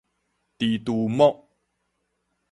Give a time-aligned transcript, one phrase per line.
[0.57, 1.47] 蜘蛛膜